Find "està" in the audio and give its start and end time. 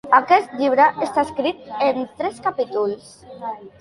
1.07-1.25